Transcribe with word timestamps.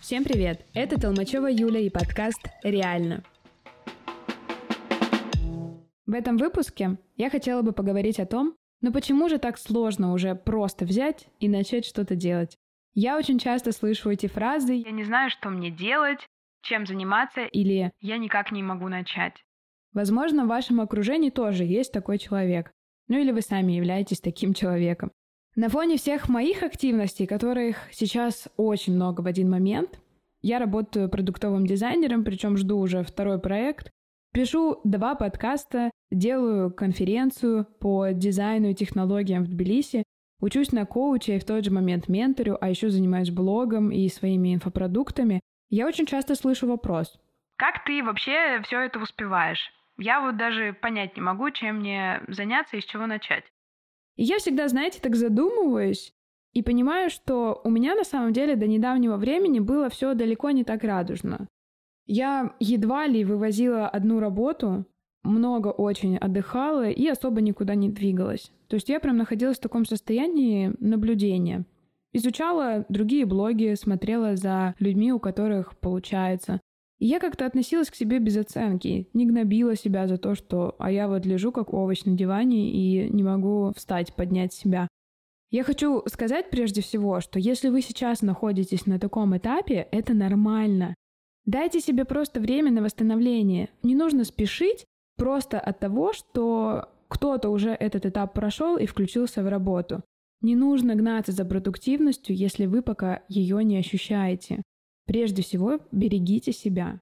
Всем 0.00 0.22
привет! 0.22 0.64
Это 0.72 1.00
Толмачева 1.00 1.48
Юля 1.48 1.80
и 1.80 1.90
подкаст 1.90 2.40
«Реально». 2.62 3.24
В 6.06 6.12
этом 6.12 6.36
выпуске 6.36 6.96
я 7.16 7.28
хотела 7.28 7.62
бы 7.62 7.72
поговорить 7.72 8.20
о 8.20 8.26
том, 8.26 8.54
но 8.80 8.92
почему 8.92 9.28
же 9.28 9.38
так 9.38 9.58
сложно 9.58 10.12
уже 10.12 10.36
просто 10.36 10.84
взять 10.84 11.26
и 11.40 11.48
начать 11.48 11.84
что-то 11.84 12.14
делать? 12.14 12.56
Я 12.94 13.16
очень 13.16 13.40
часто 13.40 13.72
слышу 13.72 14.10
эти 14.10 14.28
фразы 14.28 14.74
«я 14.74 14.92
не 14.92 15.02
знаю, 15.02 15.30
что 15.30 15.48
мне 15.50 15.72
делать», 15.72 16.24
«чем 16.62 16.86
заниматься» 16.86 17.46
или 17.46 17.90
«я 17.98 18.18
никак 18.18 18.52
не 18.52 18.62
могу 18.62 18.86
начать». 18.86 19.44
Возможно, 19.92 20.44
в 20.44 20.48
вашем 20.48 20.80
окружении 20.80 21.30
тоже 21.30 21.64
есть 21.64 21.90
такой 21.90 22.18
человек. 22.18 22.70
Ну 23.08 23.18
или 23.18 23.30
вы 23.32 23.40
сами 23.40 23.72
являетесь 23.72 24.20
таким 24.20 24.54
человеком. 24.54 25.12
На 25.54 25.68
фоне 25.68 25.96
всех 25.96 26.28
моих 26.28 26.62
активностей, 26.62 27.26
которых 27.26 27.76
сейчас 27.92 28.48
очень 28.56 28.94
много 28.94 29.20
в 29.22 29.26
один 29.26 29.48
момент, 29.50 30.00
я 30.42 30.58
работаю 30.58 31.08
продуктовым 31.08 31.66
дизайнером, 31.66 32.24
причем 32.24 32.56
жду 32.56 32.78
уже 32.78 33.02
второй 33.02 33.40
проект, 33.40 33.90
Пишу 34.36 34.80
два 34.84 35.14
подкаста, 35.14 35.90
делаю 36.10 36.70
конференцию 36.70 37.64
по 37.80 38.08
дизайну 38.12 38.68
и 38.68 38.74
технологиям 38.74 39.44
в 39.44 39.48
Тбилиси, 39.48 40.04
учусь 40.42 40.72
на 40.72 40.84
коуче 40.84 41.36
и 41.36 41.38
в 41.38 41.46
тот 41.46 41.64
же 41.64 41.70
момент 41.70 42.08
менторю, 42.08 42.58
а 42.60 42.68
еще 42.68 42.90
занимаюсь 42.90 43.30
блогом 43.30 43.90
и 43.90 44.06
своими 44.10 44.54
инфопродуктами. 44.54 45.40
Я 45.70 45.86
очень 45.86 46.04
часто 46.04 46.34
слышу 46.34 46.66
вопрос. 46.66 47.18
Как 47.56 47.82
ты 47.86 48.02
вообще 48.02 48.60
все 48.64 48.80
это 48.80 48.98
успеваешь? 48.98 49.72
Я 49.98 50.20
вот 50.20 50.36
даже 50.36 50.72
понять 50.74 51.16
не 51.16 51.22
могу, 51.22 51.50
чем 51.50 51.76
мне 51.76 52.22
заняться 52.28 52.76
и 52.76 52.80
с 52.80 52.84
чего 52.84 53.06
начать. 53.06 53.44
Я 54.16 54.38
всегда, 54.38 54.68
знаете, 54.68 55.00
так 55.00 55.16
задумываюсь 55.16 56.12
и 56.52 56.62
понимаю, 56.62 57.10
что 57.10 57.60
у 57.64 57.70
меня 57.70 57.94
на 57.94 58.04
самом 58.04 58.32
деле 58.32 58.56
до 58.56 58.66
недавнего 58.66 59.16
времени 59.16 59.60
было 59.60 59.90
все 59.90 60.14
далеко 60.14 60.50
не 60.50 60.64
так 60.64 60.84
радужно. 60.84 61.48
Я 62.06 62.54
едва 62.60 63.06
ли 63.06 63.24
вывозила 63.24 63.88
одну 63.88 64.20
работу, 64.20 64.86
много 65.22 65.68
очень 65.68 66.16
отдыхала 66.16 66.88
и 66.88 67.06
особо 67.08 67.40
никуда 67.40 67.74
не 67.74 67.90
двигалась. 67.90 68.52
То 68.68 68.76
есть 68.76 68.88
я 68.88 69.00
прям 69.00 69.16
находилась 69.16 69.58
в 69.58 69.62
таком 69.62 69.84
состоянии 69.84 70.72
наблюдения. 70.78 71.64
Изучала 72.12 72.86
другие 72.88 73.26
блоги, 73.26 73.74
смотрела 73.74 74.36
за 74.36 74.74
людьми, 74.78 75.12
у 75.12 75.18
которых 75.18 75.76
получается. 75.78 76.60
И 76.98 77.06
я 77.06 77.20
как-то 77.20 77.44
относилась 77.44 77.90
к 77.90 77.94
себе 77.94 78.18
без 78.18 78.36
оценки, 78.36 79.08
не 79.12 79.26
гнобила 79.26 79.76
себя 79.76 80.08
за 80.08 80.16
то, 80.16 80.34
что 80.34 80.74
«а 80.78 80.90
я 80.90 81.08
вот 81.08 81.26
лежу 81.26 81.52
как 81.52 81.74
овощ 81.74 82.04
на 82.04 82.16
диване 82.16 82.70
и 82.70 83.10
не 83.10 83.22
могу 83.22 83.72
встать, 83.76 84.14
поднять 84.14 84.52
себя». 84.52 84.88
Я 85.50 85.62
хочу 85.62 86.02
сказать 86.06 86.50
прежде 86.50 86.82
всего, 86.82 87.20
что 87.20 87.38
если 87.38 87.68
вы 87.68 87.80
сейчас 87.80 88.22
находитесь 88.22 88.86
на 88.86 88.98
таком 88.98 89.36
этапе, 89.36 89.86
это 89.92 90.12
нормально. 90.12 90.94
Дайте 91.44 91.80
себе 91.80 92.04
просто 92.04 92.40
время 92.40 92.72
на 92.72 92.82
восстановление. 92.82 93.68
Не 93.82 93.94
нужно 93.94 94.24
спешить 94.24 94.84
просто 95.16 95.60
от 95.60 95.78
того, 95.78 96.12
что 96.12 96.88
кто-то 97.08 97.50
уже 97.50 97.70
этот 97.70 98.06
этап 98.06 98.34
прошел 98.34 98.76
и 98.76 98.86
включился 98.86 99.42
в 99.44 99.48
работу. 99.48 100.02
Не 100.40 100.56
нужно 100.56 100.96
гнаться 100.96 101.32
за 101.32 101.44
продуктивностью, 101.44 102.34
если 102.34 102.66
вы 102.66 102.82
пока 102.82 103.22
ее 103.28 103.62
не 103.62 103.78
ощущаете. 103.78 104.62
Прежде 105.06 105.42
всего, 105.42 105.80
берегите 105.92 106.52
себя. 106.52 107.00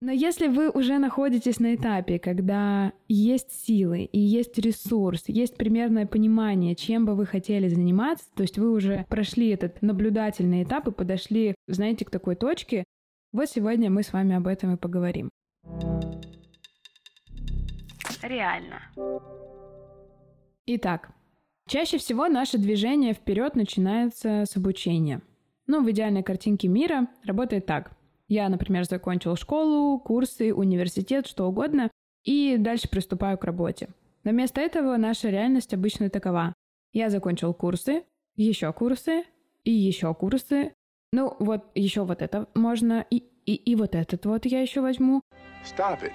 Но 0.00 0.12
если 0.12 0.48
вы 0.48 0.68
уже 0.68 0.98
находитесь 0.98 1.60
на 1.60 1.74
этапе, 1.76 2.18
когда 2.18 2.92
есть 3.08 3.52
силы 3.64 4.02
и 4.04 4.18
есть 4.18 4.58
ресурс, 4.58 5.24
есть 5.28 5.56
примерное 5.56 6.04
понимание, 6.04 6.74
чем 6.74 7.06
бы 7.06 7.14
вы 7.14 7.24
хотели 7.24 7.68
заниматься, 7.68 8.26
то 8.34 8.42
есть 8.42 8.58
вы 8.58 8.70
уже 8.70 9.06
прошли 9.08 9.48
этот 9.48 9.80
наблюдательный 9.80 10.64
этап 10.64 10.88
и 10.88 10.92
подошли, 10.92 11.54
знаете, 11.66 12.04
к 12.04 12.10
такой 12.10 12.36
точке, 12.36 12.84
вот 13.32 13.48
сегодня 13.48 13.90
мы 13.90 14.02
с 14.02 14.12
вами 14.12 14.34
об 14.34 14.46
этом 14.46 14.74
и 14.74 14.76
поговорим. 14.76 15.30
Реально. 18.22 18.82
Итак, 20.66 21.12
чаще 21.66 21.98
всего 21.98 22.28
наше 22.28 22.58
движение 22.58 23.14
вперед 23.14 23.54
начинается 23.54 24.44
с 24.46 24.56
обучения. 24.56 25.22
Ну, 25.66 25.82
в 25.82 25.90
идеальной 25.90 26.22
картинке 26.22 26.68
мира 26.68 27.08
работает 27.24 27.66
так. 27.66 27.96
Я, 28.28 28.48
например, 28.48 28.84
закончил 28.84 29.36
школу, 29.36 29.98
курсы, 29.98 30.52
университет, 30.52 31.26
что 31.26 31.46
угодно, 31.46 31.90
и 32.22 32.56
дальше 32.58 32.88
приступаю 32.88 33.38
к 33.38 33.44
работе. 33.44 33.88
Но 34.24 34.30
вместо 34.30 34.60
этого 34.60 34.96
наша 34.96 35.28
реальность 35.28 35.74
обычно 35.74 36.10
такова. 36.10 36.54
Я 36.92 37.10
закончил 37.10 37.52
курсы, 37.52 38.04
еще 38.36 38.72
курсы 38.72 39.24
и 39.64 39.70
еще 39.70 40.14
курсы, 40.14 40.72
ну, 41.12 41.36
вот 41.38 41.64
еще 41.74 42.04
вот 42.04 42.22
это 42.22 42.48
можно, 42.54 43.06
и, 43.10 43.22
и, 43.46 43.54
и 43.54 43.76
вот 43.76 43.94
этот 43.94 44.26
вот 44.26 44.46
я 44.46 44.60
еще 44.60 44.80
возьму. 44.80 45.20
Stop 45.64 46.00
it. 46.02 46.12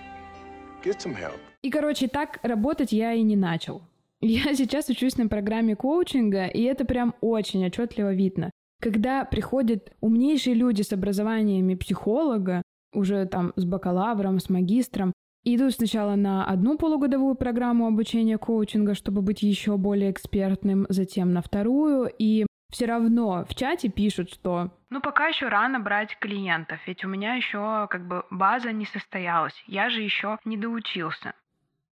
Get 0.83 0.97
some 0.97 1.15
help. 1.15 1.39
И, 1.61 1.69
короче, 1.69 2.07
так 2.07 2.39
работать 2.43 2.91
я 2.91 3.13
и 3.13 3.21
не 3.21 3.35
начал. 3.35 3.81
Я 4.21 4.53
сейчас 4.55 4.89
учусь 4.89 5.17
на 5.17 5.29
программе 5.29 5.75
коучинга, 5.75 6.47
и 6.47 6.63
это 6.63 6.83
прям 6.85 7.15
очень 7.21 7.65
отчетливо 7.65 8.13
видно. 8.13 8.51
Когда 8.81 9.25
приходят 9.25 9.91
умнейшие 9.99 10.55
люди 10.55 10.81
с 10.81 10.93
образованиями 10.93 11.75
психолога, 11.75 12.61
уже 12.93 13.25
там 13.25 13.53
с 13.55 13.65
бакалавром, 13.65 14.39
с 14.39 14.49
магистром, 14.49 15.13
идут 15.43 15.73
сначала 15.73 16.15
на 16.15 16.45
одну 16.45 16.77
полугодовую 16.77 17.35
программу 17.35 17.87
обучения 17.87 18.37
коучинга, 18.37 18.93
чтобы 18.93 19.21
быть 19.21 19.41
еще 19.41 19.77
более 19.77 20.11
экспертным, 20.11 20.85
затем 20.89 21.33
на 21.33 21.41
вторую, 21.41 22.09
и 22.17 22.45
все 22.71 22.85
равно 22.85 23.45
в 23.49 23.55
чате 23.55 23.89
пишут, 23.89 24.31
что 24.31 24.71
ну 24.89 25.01
пока 25.01 25.27
еще 25.27 25.47
рано 25.47 25.79
брать 25.79 26.17
клиентов, 26.19 26.79
ведь 26.87 27.03
у 27.03 27.07
меня 27.07 27.35
еще 27.35 27.87
как 27.89 28.07
бы 28.07 28.23
база 28.29 28.71
не 28.71 28.85
состоялась, 28.85 29.53
я 29.67 29.89
же 29.89 30.01
еще 30.01 30.37
не 30.45 30.57
доучился. 30.57 31.33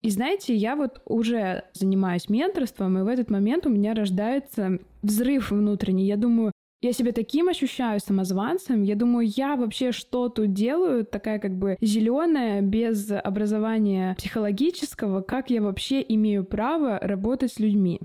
И 0.02 0.10
знаете, 0.10 0.54
я 0.54 0.76
вот 0.76 1.02
уже 1.04 1.64
занимаюсь 1.72 2.28
менторством, 2.28 2.98
и 2.98 3.02
в 3.02 3.08
этот 3.08 3.30
момент 3.30 3.66
у 3.66 3.70
меня 3.70 3.94
рождается 3.94 4.78
взрыв 5.02 5.50
внутренний. 5.50 6.06
Я 6.06 6.16
думаю, 6.16 6.52
я 6.82 6.92
себя 6.92 7.12
таким 7.12 7.48
ощущаю 7.48 8.00
самозванцем. 8.00 8.82
Я 8.82 8.94
думаю, 8.96 9.28
я 9.34 9.56
вообще 9.56 9.92
что 9.92 10.28
тут 10.28 10.52
делаю, 10.52 11.04
такая 11.04 11.38
как 11.38 11.56
бы 11.56 11.76
зеленая, 11.80 12.60
без 12.60 13.10
образования 13.10 14.14
психологического, 14.18 15.22
как 15.22 15.50
я 15.50 15.62
вообще 15.62 16.04
имею 16.06 16.44
право 16.44 16.98
работать 17.00 17.52
с 17.52 17.58
людьми. 17.58 18.00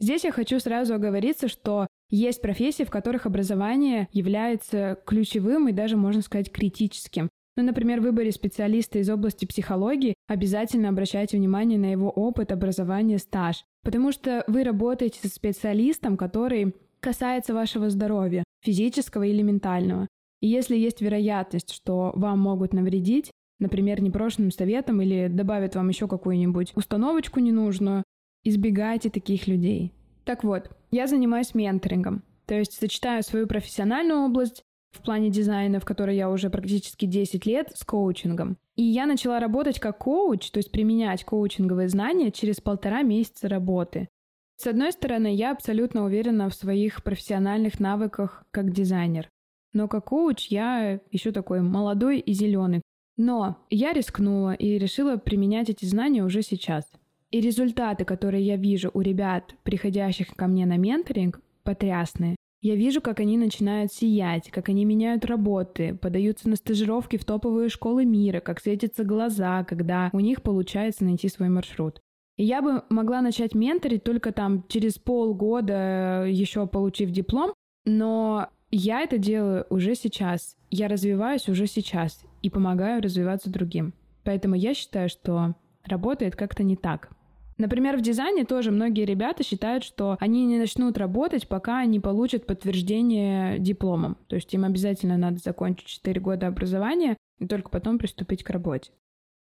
Здесь 0.00 0.24
я 0.24 0.32
хочу 0.32 0.58
сразу 0.60 0.94
оговориться, 0.94 1.48
что 1.48 1.86
есть 2.10 2.42
профессии, 2.42 2.84
в 2.84 2.90
которых 2.90 3.26
образование 3.26 4.08
является 4.12 4.98
ключевым 5.06 5.68
и 5.68 5.72
даже, 5.72 5.96
можно 5.96 6.22
сказать, 6.22 6.52
критическим. 6.52 7.28
Ну, 7.56 7.62
например, 7.62 8.00
в 8.00 8.04
выборе 8.04 8.32
специалиста 8.32 8.98
из 8.98 9.08
области 9.08 9.44
психологии 9.44 10.14
обязательно 10.26 10.88
обращайте 10.88 11.36
внимание 11.36 11.78
на 11.78 11.90
его 11.90 12.10
опыт, 12.10 12.50
образование, 12.50 13.18
стаж. 13.18 13.64
Потому 13.84 14.10
что 14.10 14.44
вы 14.48 14.64
работаете 14.64 15.20
со 15.22 15.28
специалистом, 15.28 16.16
который 16.16 16.74
касается 17.04 17.52
вашего 17.52 17.90
здоровья, 17.90 18.44
физического 18.62 19.24
или 19.24 19.42
ментального. 19.42 20.08
И 20.40 20.48
если 20.48 20.74
есть 20.74 21.02
вероятность, 21.02 21.70
что 21.70 22.12
вам 22.14 22.38
могут 22.38 22.72
навредить, 22.72 23.30
например, 23.58 24.00
непрошенным 24.00 24.50
советом 24.50 25.02
или 25.02 25.28
добавят 25.28 25.74
вам 25.74 25.90
еще 25.90 26.08
какую-нибудь 26.08 26.72
установочку 26.74 27.40
ненужную, 27.40 28.04
избегайте 28.42 29.10
таких 29.10 29.46
людей. 29.46 29.92
Так 30.24 30.44
вот, 30.44 30.70
я 30.90 31.06
занимаюсь 31.06 31.54
менторингом, 31.54 32.22
то 32.46 32.54
есть 32.54 32.72
сочетаю 32.72 33.22
свою 33.22 33.46
профессиональную 33.46 34.24
область 34.24 34.62
в 34.90 35.02
плане 35.02 35.28
дизайна, 35.28 35.80
в 35.80 35.84
которой 35.84 36.16
я 36.16 36.30
уже 36.30 36.48
практически 36.48 37.04
10 37.04 37.44
лет, 37.44 37.72
с 37.74 37.84
коучингом. 37.84 38.56
И 38.76 38.82
я 38.82 39.04
начала 39.04 39.40
работать 39.40 39.78
как 39.78 39.98
коуч, 39.98 40.50
то 40.50 40.58
есть 40.58 40.72
применять 40.72 41.24
коучинговые 41.24 41.88
знания 41.90 42.30
через 42.30 42.62
полтора 42.62 43.02
месяца 43.02 43.50
работы. 43.50 44.08
С 44.56 44.66
одной 44.66 44.92
стороны, 44.92 45.34
я 45.34 45.50
абсолютно 45.50 46.04
уверена 46.04 46.48
в 46.48 46.54
своих 46.54 47.02
профессиональных 47.02 47.80
навыках 47.80 48.44
как 48.50 48.72
дизайнер. 48.72 49.28
Но 49.72 49.88
как 49.88 50.06
коуч 50.06 50.46
я 50.48 51.00
еще 51.10 51.32
такой 51.32 51.60
молодой 51.60 52.20
и 52.20 52.32
зеленый. 52.32 52.80
Но 53.16 53.58
я 53.70 53.92
рискнула 53.92 54.54
и 54.54 54.78
решила 54.78 55.16
применять 55.16 55.70
эти 55.70 55.84
знания 55.84 56.24
уже 56.24 56.42
сейчас. 56.42 56.84
И 57.30 57.40
результаты, 57.40 58.04
которые 58.04 58.46
я 58.46 58.56
вижу 58.56 58.90
у 58.94 59.00
ребят, 59.00 59.54
приходящих 59.64 60.34
ко 60.36 60.46
мне 60.46 60.66
на 60.66 60.76
менторинг, 60.76 61.40
потрясные. 61.64 62.36
Я 62.60 62.76
вижу, 62.76 63.02
как 63.02 63.20
они 63.20 63.36
начинают 63.36 63.92
сиять, 63.92 64.50
как 64.50 64.68
они 64.68 64.84
меняют 64.84 65.26
работы, 65.26 65.94
подаются 66.00 66.48
на 66.48 66.56
стажировки 66.56 67.18
в 67.18 67.24
топовые 67.24 67.68
школы 67.68 68.06
мира, 68.06 68.40
как 68.40 68.60
светятся 68.60 69.04
глаза, 69.04 69.64
когда 69.64 70.08
у 70.12 70.20
них 70.20 70.42
получается 70.42 71.04
найти 71.04 71.28
свой 71.28 71.50
маршрут. 71.50 72.00
Я 72.36 72.62
бы 72.62 72.82
могла 72.90 73.20
начать 73.20 73.54
менторить 73.54 74.02
только 74.02 74.32
там 74.32 74.64
через 74.68 74.98
полгода, 74.98 76.24
еще 76.26 76.66
получив 76.66 77.10
диплом, 77.10 77.52
но 77.84 78.48
я 78.70 79.02
это 79.02 79.18
делаю 79.18 79.66
уже 79.70 79.94
сейчас. 79.94 80.56
Я 80.70 80.88
развиваюсь 80.88 81.48
уже 81.48 81.66
сейчас 81.66 82.24
и 82.42 82.50
помогаю 82.50 83.00
развиваться 83.02 83.50
другим. 83.50 83.94
Поэтому 84.24 84.56
я 84.56 84.74
считаю, 84.74 85.08
что 85.08 85.54
работает 85.84 86.34
как-то 86.34 86.64
не 86.64 86.76
так. 86.76 87.10
Например, 87.56 87.96
в 87.96 88.00
дизайне 88.00 88.44
тоже 88.44 88.72
многие 88.72 89.04
ребята 89.04 89.44
считают, 89.44 89.84
что 89.84 90.16
они 90.18 90.44
не 90.44 90.58
начнут 90.58 90.98
работать, 90.98 91.46
пока 91.46 91.84
не 91.84 92.00
получат 92.00 92.46
подтверждение 92.46 93.60
дипломом. 93.60 94.16
То 94.26 94.34
есть 94.34 94.52
им 94.54 94.64
обязательно 94.64 95.16
надо 95.16 95.38
закончить 95.38 95.86
4 95.86 96.20
года 96.20 96.48
образования 96.48 97.16
и 97.38 97.46
только 97.46 97.70
потом 97.70 97.98
приступить 97.98 98.42
к 98.42 98.50
работе. 98.50 98.90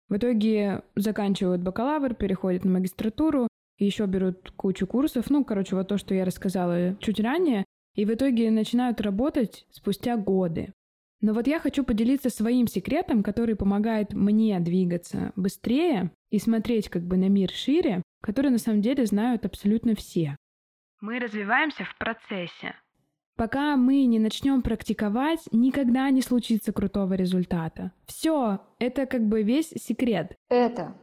В 0.08 0.16
итоге 0.16 0.82
заканчивают 0.94 1.62
бакалавр, 1.62 2.14
переходят 2.14 2.64
на 2.64 2.72
магистратуру, 2.72 3.48
еще 3.78 4.06
берут 4.06 4.50
кучу 4.56 4.86
курсов, 4.86 5.30
ну, 5.30 5.44
короче, 5.44 5.76
вот 5.76 5.88
то, 5.88 5.98
что 5.98 6.14
я 6.14 6.24
рассказала 6.24 6.96
чуть 6.96 7.20
ранее, 7.20 7.64
и 7.94 8.04
в 8.04 8.14
итоге 8.14 8.50
начинают 8.50 9.00
работать 9.00 9.66
спустя 9.70 10.16
годы. 10.16 10.72
Но 11.20 11.32
вот 11.32 11.46
я 11.46 11.58
хочу 11.58 11.84
поделиться 11.84 12.30
своим 12.30 12.68
секретом, 12.68 13.22
который 13.22 13.56
помогает 13.56 14.12
мне 14.12 14.58
двигаться 14.60 15.32
быстрее 15.36 16.12
и 16.30 16.38
смотреть 16.38 16.88
как 16.88 17.02
бы 17.02 17.16
на 17.16 17.28
мир 17.28 17.50
шире, 17.50 18.02
который 18.22 18.50
на 18.50 18.58
самом 18.58 18.82
деле 18.82 19.04
знают 19.04 19.44
абсолютно 19.44 19.94
все. 19.96 20.36
Мы 21.00 21.18
развиваемся 21.18 21.84
в 21.84 21.96
процессе. 21.98 22.74
Пока 23.38 23.76
мы 23.76 24.04
не 24.06 24.18
начнем 24.18 24.62
практиковать, 24.62 25.38
никогда 25.52 26.10
не 26.10 26.22
случится 26.22 26.72
крутого 26.72 27.14
результата. 27.14 27.92
Все, 28.04 28.58
это 28.80 29.06
как 29.06 29.28
бы 29.28 29.44
весь 29.44 29.68
секрет. 29.68 30.34
Это 30.48 30.96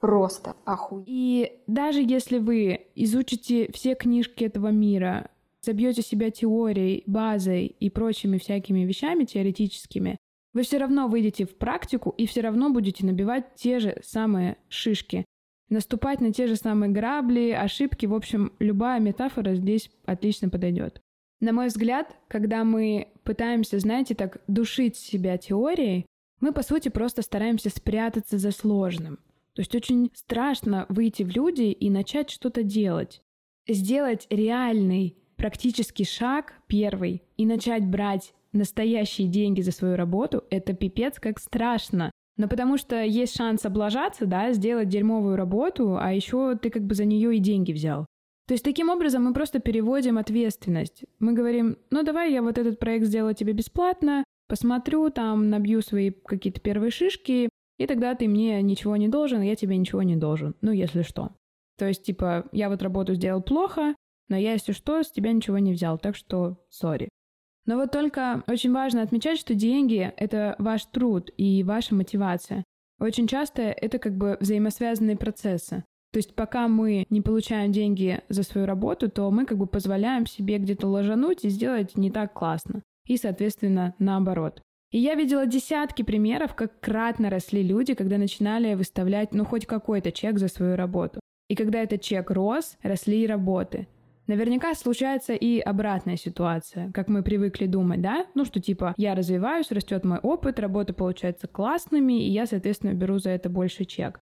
просто 0.00 0.56
охуенно. 0.64 1.04
И 1.06 1.52
даже 1.68 2.02
если 2.02 2.38
вы 2.38 2.88
изучите 2.96 3.70
все 3.72 3.94
книжки 3.94 4.42
этого 4.42 4.72
мира, 4.72 5.30
забьете 5.60 6.02
себя 6.02 6.32
теорией, 6.32 7.04
базой 7.06 7.66
и 7.66 7.88
прочими 7.88 8.38
всякими 8.38 8.80
вещами 8.80 9.22
теоретическими, 9.22 10.16
вы 10.54 10.62
все 10.64 10.78
равно 10.78 11.06
выйдете 11.06 11.44
в 11.46 11.56
практику 11.56 12.10
и 12.18 12.26
все 12.26 12.40
равно 12.40 12.70
будете 12.70 13.06
набивать 13.06 13.54
те 13.54 13.78
же 13.78 13.96
самые 14.02 14.56
шишки, 14.68 15.24
наступать 15.68 16.20
на 16.20 16.32
те 16.32 16.48
же 16.48 16.56
самые 16.56 16.90
грабли, 16.90 17.50
ошибки. 17.50 18.06
В 18.06 18.14
общем, 18.14 18.50
любая 18.58 18.98
метафора 18.98 19.54
здесь 19.54 19.88
отлично 20.04 20.48
подойдет. 20.48 21.00
На 21.40 21.52
мой 21.52 21.66
взгляд, 21.66 22.16
когда 22.28 22.64
мы 22.64 23.08
пытаемся, 23.22 23.78
знаете, 23.78 24.14
так 24.14 24.40
душить 24.46 24.96
себя 24.96 25.36
теорией, 25.36 26.06
мы, 26.40 26.52
по 26.52 26.62
сути, 26.62 26.88
просто 26.88 27.22
стараемся 27.22 27.70
спрятаться 27.70 28.38
за 28.38 28.52
сложным. 28.52 29.18
То 29.54 29.60
есть 29.60 29.74
очень 29.74 30.10
страшно 30.14 30.86
выйти 30.88 31.22
в 31.22 31.28
люди 31.28 31.64
и 31.72 31.90
начать 31.90 32.30
что-то 32.30 32.62
делать. 32.62 33.22
Сделать 33.66 34.26
реальный 34.30 35.16
практический 35.36 36.04
шаг 36.04 36.54
первый 36.66 37.22
и 37.36 37.46
начать 37.46 37.86
брать 37.86 38.34
настоящие 38.52 39.28
деньги 39.28 39.60
за 39.60 39.72
свою 39.72 39.96
работу, 39.96 40.44
это 40.50 40.72
пипец 40.72 41.18
как 41.18 41.38
страшно. 41.38 42.10
Но 42.36 42.48
потому 42.48 42.76
что 42.76 43.02
есть 43.02 43.36
шанс 43.36 43.64
облажаться, 43.64 44.26
да, 44.26 44.52
сделать 44.52 44.88
дерьмовую 44.88 45.36
работу, 45.36 45.96
а 45.98 46.12
еще 46.12 46.56
ты 46.56 46.70
как 46.70 46.84
бы 46.84 46.94
за 46.94 47.04
нее 47.04 47.36
и 47.36 47.40
деньги 47.40 47.72
взял. 47.72 48.06
То 48.46 48.54
есть 48.54 48.64
таким 48.64 48.90
образом 48.90 49.24
мы 49.24 49.34
просто 49.34 49.58
переводим 49.58 50.18
ответственность. 50.18 51.04
Мы 51.18 51.32
говорим, 51.32 51.78
ну 51.90 52.02
давай 52.04 52.32
я 52.32 52.42
вот 52.42 52.58
этот 52.58 52.78
проект 52.78 53.06
сделаю 53.06 53.34
тебе 53.34 53.52
бесплатно, 53.52 54.24
посмотрю, 54.48 55.10
там 55.10 55.50
набью 55.50 55.82
свои 55.82 56.10
какие-то 56.10 56.60
первые 56.60 56.90
шишки, 56.90 57.48
и 57.78 57.86
тогда 57.86 58.14
ты 58.14 58.28
мне 58.28 58.62
ничего 58.62 58.96
не 58.96 59.08
должен, 59.08 59.42
я 59.42 59.56
тебе 59.56 59.76
ничего 59.76 60.02
не 60.02 60.16
должен. 60.16 60.54
Ну, 60.60 60.70
если 60.70 61.02
что. 61.02 61.32
То 61.76 61.86
есть, 61.86 62.04
типа, 62.04 62.48
я 62.52 62.70
вот 62.70 62.82
работу 62.82 63.14
сделал 63.14 63.42
плохо, 63.42 63.94
но 64.28 64.36
я, 64.36 64.52
если 64.52 64.72
что, 64.72 65.02
с 65.02 65.10
тебя 65.10 65.32
ничего 65.32 65.58
не 65.58 65.72
взял, 65.72 65.98
так 65.98 66.16
что 66.16 66.64
сори. 66.70 67.08
Но 67.66 67.76
вот 67.76 67.90
только 67.90 68.44
очень 68.46 68.72
важно 68.72 69.02
отмечать, 69.02 69.38
что 69.38 69.54
деньги— 69.54 70.12
это 70.16 70.54
ваш 70.58 70.86
труд 70.86 71.30
и 71.36 71.62
ваша 71.64 71.94
мотивация. 71.94 72.64
Очень 72.98 73.26
часто 73.26 73.62
это 73.62 73.98
как 73.98 74.16
бы 74.16 74.38
взаимосвязанные 74.40 75.16
процессы. 75.16 75.84
То 76.16 76.18
есть 76.18 76.34
пока 76.34 76.66
мы 76.66 77.04
не 77.10 77.20
получаем 77.20 77.72
деньги 77.72 78.22
за 78.30 78.42
свою 78.42 78.66
работу, 78.66 79.10
то 79.10 79.30
мы 79.30 79.44
как 79.44 79.58
бы 79.58 79.66
позволяем 79.66 80.24
себе 80.24 80.56
где-то 80.56 80.88
ложануть 80.88 81.44
и 81.44 81.50
сделать 81.50 81.94
не 81.98 82.10
так 82.10 82.32
классно. 82.32 82.80
И, 83.06 83.18
соответственно, 83.18 83.94
наоборот. 83.98 84.62
И 84.92 84.98
я 84.98 85.14
видела 85.14 85.44
десятки 85.44 86.00
примеров, 86.00 86.54
как 86.54 86.80
кратно 86.80 87.28
росли 87.28 87.62
люди, 87.62 87.92
когда 87.92 88.16
начинали 88.16 88.72
выставлять, 88.72 89.34
ну, 89.34 89.44
хоть 89.44 89.66
какой-то 89.66 90.10
чек 90.10 90.38
за 90.38 90.48
свою 90.48 90.74
работу. 90.74 91.20
И 91.50 91.54
когда 91.54 91.82
этот 91.82 92.00
чек 92.00 92.30
рос, 92.30 92.78
росли 92.82 93.24
и 93.24 93.26
работы. 93.26 93.86
Наверняка 94.26 94.74
случается 94.74 95.34
и 95.34 95.60
обратная 95.60 96.16
ситуация, 96.16 96.90
как 96.92 97.08
мы 97.08 97.22
привыкли 97.22 97.66
думать, 97.66 98.00
да? 98.00 98.24
Ну, 98.34 98.46
что 98.46 98.58
типа 98.58 98.94
я 98.96 99.14
развиваюсь, 99.14 99.70
растет 99.70 100.02
мой 100.02 100.18
опыт, 100.20 100.60
работа 100.60 100.94
получается 100.94 101.46
классными, 101.46 102.24
и 102.24 102.30
я, 102.30 102.46
соответственно, 102.46 102.94
беру 102.94 103.18
за 103.18 103.32
это 103.32 103.50
больше 103.50 103.84
чек. 103.84 104.18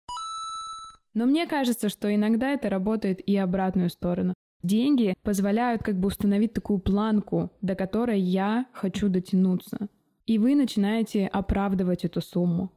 Но 1.14 1.26
мне 1.26 1.46
кажется, 1.46 1.88
что 1.88 2.14
иногда 2.14 2.50
это 2.50 2.68
работает 2.68 3.20
и 3.20 3.36
обратную 3.36 3.90
сторону. 3.90 4.34
Деньги 4.62 5.14
позволяют 5.22 5.82
как 5.82 5.98
бы 5.98 6.08
установить 6.08 6.52
такую 6.52 6.80
планку, 6.80 7.50
до 7.62 7.74
которой 7.74 8.20
я 8.20 8.66
хочу 8.72 9.08
дотянуться. 9.08 9.88
И 10.26 10.38
вы 10.38 10.54
начинаете 10.54 11.26
оправдывать 11.26 12.04
эту 12.04 12.20
сумму. 12.20 12.70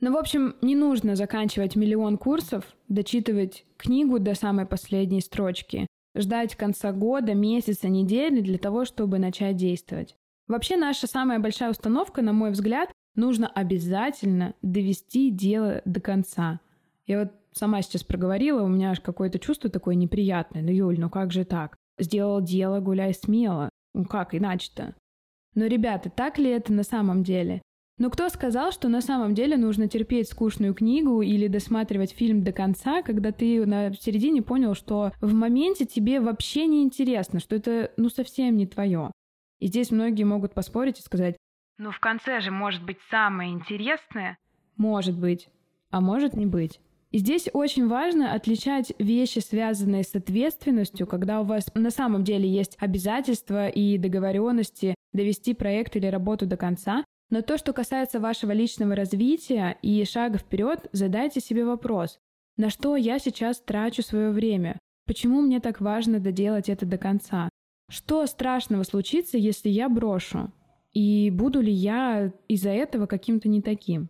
Ну, 0.00 0.12
в 0.12 0.16
общем, 0.16 0.56
не 0.62 0.74
нужно 0.74 1.14
заканчивать 1.14 1.76
миллион 1.76 2.18
курсов, 2.18 2.64
дочитывать 2.88 3.64
книгу 3.76 4.18
до 4.18 4.34
самой 4.34 4.66
последней 4.66 5.20
строчки, 5.20 5.86
ждать 6.16 6.56
конца 6.56 6.92
года, 6.92 7.34
месяца, 7.34 7.88
недели 7.88 8.40
для 8.40 8.58
того, 8.58 8.84
чтобы 8.84 9.18
начать 9.18 9.56
действовать. 9.56 10.16
Вообще 10.48 10.76
наша 10.76 11.06
самая 11.06 11.38
большая 11.38 11.70
установка, 11.70 12.20
на 12.20 12.32
мой 12.32 12.50
взгляд, 12.50 12.90
нужно 13.14 13.46
обязательно 13.46 14.54
довести 14.60 15.30
дело 15.30 15.82
до 15.84 16.00
конца. 16.00 16.58
Я 17.06 17.20
вот 17.20 17.32
сама 17.52 17.82
сейчас 17.82 18.04
проговорила, 18.04 18.62
у 18.62 18.68
меня 18.68 18.90
аж 18.90 19.00
какое-то 19.00 19.38
чувство 19.38 19.70
такое 19.70 19.94
неприятное. 19.94 20.62
Ну, 20.62 20.70
Юль, 20.70 20.98
ну 20.98 21.10
как 21.10 21.32
же 21.32 21.44
так? 21.44 21.76
Сделал 21.98 22.40
дело, 22.40 22.80
гуляй 22.80 23.14
смело. 23.14 23.68
Ну 23.94 24.04
как 24.04 24.34
иначе-то? 24.34 24.94
Но, 25.54 25.66
ребята, 25.66 26.10
так 26.10 26.38
ли 26.38 26.50
это 26.50 26.72
на 26.72 26.82
самом 26.82 27.22
деле? 27.22 27.62
Но 27.98 28.10
кто 28.10 28.28
сказал, 28.30 28.72
что 28.72 28.88
на 28.88 29.00
самом 29.02 29.34
деле 29.34 29.56
нужно 29.56 29.86
терпеть 29.86 30.28
скучную 30.28 30.74
книгу 30.74 31.20
или 31.20 31.46
досматривать 31.46 32.12
фильм 32.12 32.42
до 32.42 32.50
конца, 32.52 33.02
когда 33.02 33.32
ты 33.32 33.64
на 33.66 33.92
середине 33.92 34.42
понял, 34.42 34.74
что 34.74 35.12
в 35.20 35.34
моменте 35.34 35.84
тебе 35.84 36.20
вообще 36.20 36.66
не 36.66 36.82
интересно, 36.82 37.38
что 37.38 37.54
это 37.54 37.92
ну 37.98 38.08
совсем 38.08 38.56
не 38.56 38.66
твое. 38.66 39.12
И 39.60 39.66
здесь 39.66 39.90
многие 39.90 40.24
могут 40.24 40.54
поспорить 40.54 40.98
и 40.98 41.02
сказать, 41.02 41.36
ну 41.78 41.90
в 41.90 42.00
конце 42.00 42.40
же 42.40 42.50
может 42.50 42.82
быть 42.82 42.98
самое 43.10 43.52
интересное. 43.52 44.36
Может 44.76 45.16
быть, 45.18 45.48
а 45.90 46.00
может 46.00 46.34
не 46.34 46.46
быть. 46.46 46.80
И 47.12 47.18
здесь 47.18 47.48
очень 47.52 47.88
важно 47.88 48.32
отличать 48.32 48.94
вещи, 48.98 49.38
связанные 49.38 50.02
с 50.02 50.14
ответственностью, 50.14 51.06
когда 51.06 51.42
у 51.42 51.44
вас 51.44 51.66
на 51.74 51.90
самом 51.90 52.24
деле 52.24 52.48
есть 52.48 52.76
обязательства 52.80 53.68
и 53.68 53.98
договоренности 53.98 54.94
довести 55.12 55.52
проект 55.52 55.94
или 55.94 56.06
работу 56.06 56.46
до 56.46 56.56
конца, 56.56 57.04
но 57.28 57.42
то, 57.42 57.58
что 57.58 57.74
касается 57.74 58.18
вашего 58.18 58.52
личного 58.52 58.96
развития 58.96 59.76
и 59.82 60.02
шага 60.06 60.38
вперед, 60.38 60.88
задайте 60.92 61.40
себе 61.40 61.66
вопрос, 61.66 62.18
на 62.56 62.70
что 62.70 62.96
я 62.96 63.18
сейчас 63.18 63.60
трачу 63.60 64.02
свое 64.02 64.30
время? 64.30 64.78
Почему 65.06 65.42
мне 65.42 65.60
так 65.60 65.82
важно 65.82 66.18
доделать 66.18 66.70
это 66.70 66.86
до 66.86 66.96
конца? 66.96 67.50
Что 67.90 68.26
страшного 68.26 68.84
случится, 68.84 69.36
если 69.36 69.68
я 69.68 69.90
брошу? 69.90 70.50
И 70.94 71.30
буду 71.30 71.60
ли 71.60 71.72
я 71.72 72.32
из-за 72.48 72.70
этого 72.70 73.06
каким-то 73.06 73.48
не 73.48 73.60
таким? 73.60 74.08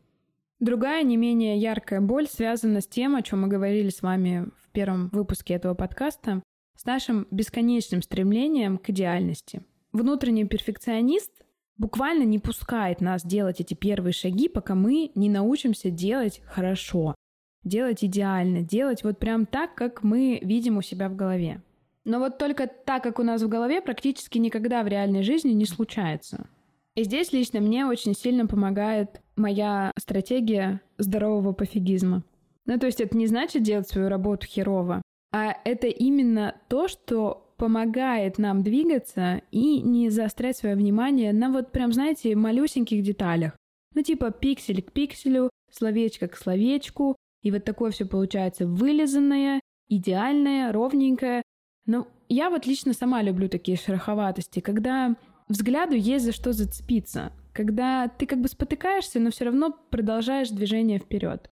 Другая 0.63 1.03
не 1.03 1.17
менее 1.17 1.59
яркая 1.59 2.01
боль 2.01 2.29
связана 2.29 2.81
с 2.81 2.87
тем, 2.87 3.17
о 3.17 3.23
чем 3.23 3.41
мы 3.41 3.49
говорили 3.49 3.89
с 3.89 4.01
вами 4.01 4.47
в 4.63 4.71
первом 4.71 5.09
выпуске 5.09 5.55
этого 5.55 5.75
подкаста, 5.75 6.41
с 6.77 6.85
нашим 6.85 7.27
бесконечным 7.33 8.01
стремлением 8.01 8.79
к 8.79 8.89
идеальности. 8.91 9.65
Внутренний 9.91 10.45
перфекционист 10.45 11.33
буквально 11.79 12.23
не 12.23 12.39
пускает 12.39 13.01
нас 13.01 13.27
делать 13.27 13.61
эти 13.61 13.75
первые 13.75 14.13
шаги, 14.13 14.49
пока 14.49 14.77
мы 14.77 15.11
не 15.17 15.29
научимся 15.29 15.91
делать 15.91 16.41
хорошо, 16.47 17.17
делать 17.65 18.05
идеально, 18.05 18.63
делать 18.63 19.03
вот 19.03 19.19
прям 19.19 19.47
так, 19.47 19.75
как 19.75 20.05
мы 20.05 20.39
видим 20.45 20.77
у 20.77 20.83
себя 20.83 21.09
в 21.09 21.17
голове. 21.17 21.61
Но 22.05 22.21
вот 22.21 22.39
только 22.39 22.69
так, 22.69 23.03
как 23.03 23.19
у 23.19 23.25
нас 23.25 23.43
в 23.43 23.49
голове, 23.49 23.83
практически 23.83 24.39
никогда 24.39 24.85
в 24.85 24.87
реальной 24.87 25.25
жизни 25.25 25.51
не 25.51 25.67
случается. 25.67 26.47
И 26.95 27.03
здесь 27.03 27.33
лично 27.33 27.59
мне 27.59 27.85
очень 27.85 28.15
сильно 28.15 28.47
помогает 28.47 29.22
моя 29.37 29.93
стратегия 29.99 30.81
здорового 30.99 31.53
пофигизма. 31.53 32.25
Ну, 32.67 32.79
то 32.79 32.87
есть 32.87 33.01
это 33.01 33.17
не 33.17 33.27
значит 33.27 33.63
делать 33.63 33.89
свою 33.89 34.09
работу 34.09 34.47
херово, 34.47 35.03
а 35.33 35.57
это 35.65 35.87
именно 35.87 36.55
то, 36.69 36.89
что 36.89 37.55
помогает 37.57 38.39
нам 38.39 38.63
двигаться 38.63 39.43
и 39.51 39.81
не 39.81 40.11
заострять 40.11 40.57
свое 40.57 40.75
внимание 40.75 41.33
на 41.33 41.51
вот 41.51 41.73
прям, 41.73 41.93
знаете, 41.93 42.35
малюсеньких 42.35 43.03
деталях. 43.03 43.53
Ну, 43.95 44.03
типа 44.03 44.31
пиксель 44.31 44.83
к 44.83 44.93
пикселю, 44.93 45.51
словечко 45.71 46.29
к 46.29 46.37
словечку, 46.37 47.17
и 47.43 47.51
вот 47.51 47.65
такое 47.65 47.91
все 47.91 48.05
получается 48.05 48.67
вылизанное, 48.67 49.61
идеальное, 49.89 50.73
ровненькое. 50.73 51.43
Но 51.87 52.09
я 52.29 52.51
вот 52.51 52.67
лично 52.67 52.95
сама 52.95 53.23
люблю 53.23 53.49
такие 53.49 53.77
шероховатости, 53.77 54.61
когда 54.61 55.17
взгляду 55.49 55.95
есть 55.95 56.25
за 56.25 56.33
что 56.33 56.53
зацепиться, 56.53 57.33
когда 57.53 58.09
ты 58.09 58.27
как 58.27 58.41
бы 58.41 58.49
спотыкаешься, 58.49 59.21
но 59.21 59.31
все 59.31 59.45
равно 59.45 59.71
продолжаешь 59.91 60.51
движение 60.51 60.99
вперед. 60.99 61.51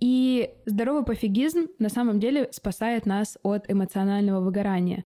И 0.00 0.50
здоровый 0.64 1.04
пофигизм 1.04 1.68
на 1.78 1.90
самом 1.90 2.20
деле 2.20 2.48
спасает 2.52 3.04
нас 3.04 3.38
от 3.42 3.70
эмоционального 3.70 4.40
выгорания. 4.40 5.04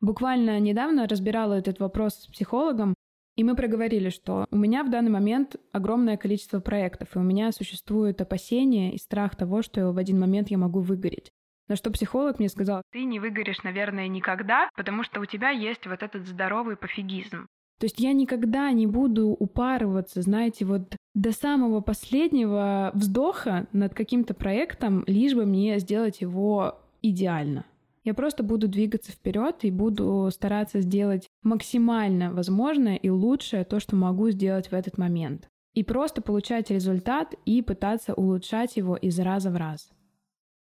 Буквально 0.00 0.60
недавно 0.60 1.08
разбирала 1.08 1.54
этот 1.54 1.80
вопрос 1.80 2.14
с 2.14 2.26
психологом, 2.28 2.94
и 3.34 3.44
мы 3.44 3.54
проговорили, 3.56 4.08
что 4.08 4.46
у 4.50 4.56
меня 4.56 4.84
в 4.84 4.90
данный 4.90 5.10
момент 5.10 5.56
огромное 5.72 6.16
количество 6.16 6.60
проектов, 6.60 7.14
и 7.14 7.18
у 7.18 7.22
меня 7.22 7.52
существует 7.52 8.20
опасение 8.20 8.94
и 8.94 8.98
страх 8.98 9.36
того, 9.36 9.62
что 9.62 9.92
в 9.92 9.98
один 9.98 10.18
момент 10.18 10.50
я 10.50 10.58
могу 10.58 10.80
выгореть. 10.80 11.30
На 11.68 11.74
что 11.74 11.90
психолог 11.90 12.38
мне 12.38 12.48
сказал, 12.48 12.82
ты 12.92 13.04
не 13.04 13.18
выгоришь, 13.18 13.62
наверное, 13.64 14.06
никогда, 14.06 14.70
потому 14.76 15.02
что 15.02 15.20
у 15.20 15.26
тебя 15.26 15.50
есть 15.50 15.86
вот 15.86 16.02
этот 16.02 16.26
здоровый 16.26 16.76
пофигизм. 16.76 17.48
То 17.78 17.84
есть 17.84 17.98
я 17.98 18.12
никогда 18.12 18.70
не 18.72 18.86
буду 18.86 19.28
упарываться, 19.28 20.22
знаете, 20.22 20.64
вот 20.64 20.96
до 21.14 21.32
самого 21.32 21.80
последнего 21.80 22.90
вздоха 22.94 23.66
над 23.72 23.94
каким-то 23.94 24.32
проектом, 24.34 25.04
лишь 25.06 25.34
бы 25.34 25.44
мне 25.44 25.78
сделать 25.78 26.20
его 26.20 26.78
идеально. 27.02 27.66
Я 28.04 28.14
просто 28.14 28.42
буду 28.42 28.68
двигаться 28.68 29.12
вперед 29.12 29.56
и 29.62 29.70
буду 29.70 30.28
стараться 30.32 30.80
сделать 30.80 31.26
максимально 31.42 32.32
возможное 32.32 32.96
и 32.96 33.10
лучшее 33.10 33.64
то, 33.64 33.80
что 33.80 33.96
могу 33.96 34.30
сделать 34.30 34.68
в 34.68 34.74
этот 34.74 34.96
момент. 34.96 35.48
И 35.74 35.82
просто 35.82 36.22
получать 36.22 36.70
результат 36.70 37.34
и 37.44 37.60
пытаться 37.62 38.14
улучшать 38.14 38.76
его 38.76 38.96
из 38.96 39.18
раза 39.18 39.50
в 39.50 39.56
раз. 39.56 39.90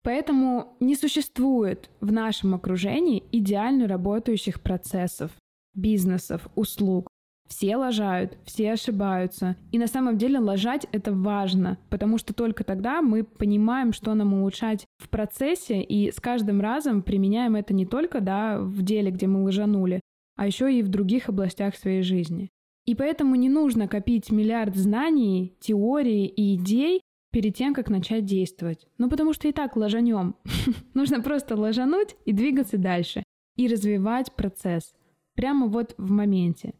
Поэтому 0.02 0.76
не 0.80 0.94
существует 0.94 1.90
в 2.00 2.12
нашем 2.12 2.54
окружении 2.54 3.24
идеально 3.32 3.88
работающих 3.88 4.60
процессов, 4.62 5.32
бизнесов, 5.74 6.48
услуг. 6.54 7.08
Все 7.48 7.76
лажают, 7.76 8.38
все 8.44 8.72
ошибаются. 8.72 9.56
И 9.70 9.78
на 9.78 9.86
самом 9.86 10.16
деле 10.16 10.38
лажать 10.38 10.86
это 10.92 11.12
важно, 11.12 11.78
потому 11.90 12.16
что 12.16 12.32
только 12.32 12.64
тогда 12.64 13.02
мы 13.02 13.22
понимаем, 13.22 13.92
что 13.92 14.14
нам 14.14 14.32
улучшать 14.32 14.86
в 14.98 15.10
процессе, 15.10 15.82
и 15.82 16.10
с 16.10 16.20
каждым 16.20 16.60
разом 16.62 17.02
применяем 17.02 17.54
это 17.54 17.74
не 17.74 17.84
только 17.84 18.20
да, 18.20 18.58
в 18.58 18.82
деле, 18.82 19.10
где 19.10 19.26
мы 19.26 19.42
лажанули, 19.42 20.00
а 20.36 20.46
еще 20.46 20.72
и 20.72 20.82
в 20.82 20.88
других 20.88 21.28
областях 21.28 21.76
своей 21.76 22.02
жизни. 22.02 22.48
И 22.86 22.94
поэтому 22.94 23.34
не 23.34 23.48
нужно 23.48 23.88
копить 23.88 24.30
миллиард 24.30 24.76
знаний, 24.76 25.56
теорий 25.60 26.26
и 26.26 26.54
идей 26.56 27.00
перед 27.30 27.56
тем, 27.56 27.74
как 27.74 27.88
начать 27.88 28.24
действовать. 28.24 28.86
Ну, 28.98 29.08
потому 29.08 29.32
что 29.32 29.48
и 29.48 29.52
так 29.52 29.76
лажанем. 29.76 30.36
Нужно 30.94 31.20
просто 31.20 31.56
лажануть 31.56 32.16
и 32.24 32.32
двигаться 32.32 32.78
дальше. 32.78 33.22
И 33.56 33.68
развивать 33.68 34.32
процесс. 34.34 34.94
Прямо 35.34 35.66
вот 35.66 35.94
в 35.98 36.10
моменте. 36.10 36.74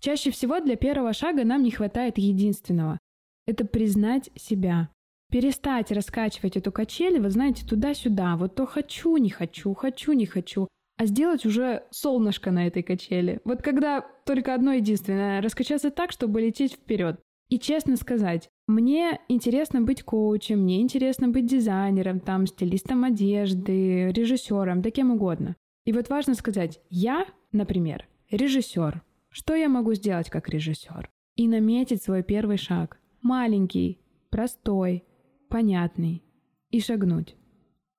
Чаще 0.00 0.30
всего 0.30 0.60
для 0.60 0.76
первого 0.76 1.12
шага 1.12 1.44
нам 1.44 1.62
не 1.62 1.70
хватает 1.70 2.18
единственного. 2.18 2.98
Это 3.46 3.64
признать 3.64 4.30
себя. 4.36 4.90
Перестать 5.30 5.90
раскачивать 5.90 6.56
эту 6.56 6.70
качель, 6.70 7.20
вы 7.20 7.30
знаете, 7.30 7.66
туда-сюда. 7.66 8.36
Вот 8.36 8.54
то 8.54 8.66
хочу, 8.66 9.16
не 9.16 9.30
хочу, 9.30 9.74
хочу, 9.74 10.12
не 10.12 10.26
хочу. 10.26 10.68
А 10.96 11.06
сделать 11.06 11.44
уже 11.44 11.84
солнышко 11.90 12.50
на 12.50 12.66
этой 12.66 12.82
качели. 12.82 13.40
Вот 13.44 13.62
когда 13.62 14.04
только 14.26 14.54
одно 14.54 14.74
единственное, 14.74 15.40
раскачаться 15.40 15.90
так, 15.90 16.12
чтобы 16.12 16.40
лететь 16.40 16.74
вперед. 16.74 17.18
И 17.48 17.58
честно 17.58 17.96
сказать, 17.96 18.48
мне 18.66 19.20
интересно 19.28 19.82
быть 19.82 20.02
коучем, 20.02 20.60
мне 20.60 20.80
интересно 20.80 21.28
быть 21.28 21.46
дизайнером, 21.46 22.20
там, 22.20 22.46
стилистом 22.46 23.04
одежды, 23.04 24.12
режиссером, 24.12 24.82
да 24.82 24.90
кем 24.90 25.10
угодно. 25.10 25.56
И 25.84 25.92
вот 25.92 26.08
важно 26.08 26.34
сказать, 26.34 26.80
я, 26.88 27.26
например, 27.52 28.06
режиссер, 28.30 29.02
что 29.28 29.54
я 29.54 29.68
могу 29.68 29.94
сделать 29.94 30.30
как 30.30 30.48
режиссер? 30.48 31.10
И 31.36 31.48
наметить 31.48 32.02
свой 32.02 32.22
первый 32.22 32.56
шаг. 32.56 32.98
Маленький, 33.20 33.98
простой, 34.30 35.04
понятный. 35.48 36.22
И 36.70 36.80
шагнуть. 36.80 37.36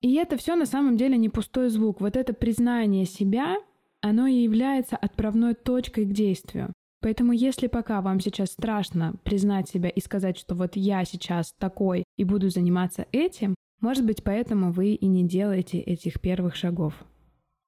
И 0.02 0.16
это 0.16 0.38
все 0.38 0.56
на 0.56 0.66
самом 0.66 0.98
деле 0.98 1.18
не 1.18 1.30
пустой 1.30 1.70
звук. 1.70 2.02
Вот 2.02 2.16
это 2.16 2.34
признание 2.34 3.06
себя, 3.06 3.58
оно 4.02 4.28
и 4.28 4.44
является 4.44 4.96
отправной 4.96 5.56
точкой 5.56 6.06
к 6.06 6.14
действию. 6.14 6.74
Поэтому 7.02 7.34
если 7.34 7.68
пока 7.68 8.02
вам 8.02 8.20
сейчас 8.20 8.52
страшно 8.52 9.16
признать 9.24 9.70
себя 9.70 9.90
и 9.90 10.00
сказать, 10.00 10.38
что 10.38 10.56
вот 10.56 10.76
я 10.76 11.06
сейчас 11.06 11.54
такой 11.60 12.04
и 12.18 12.24
буду 12.24 12.50
заниматься 12.50 13.06
этим, 13.12 13.56
может 13.80 14.06
быть, 14.06 14.24
поэтому 14.24 14.72
вы 14.72 14.94
и 14.94 15.06
не 15.06 15.28
делаете 15.28 15.80
этих 15.80 16.20
первых 16.20 16.56
шагов. 16.56 16.94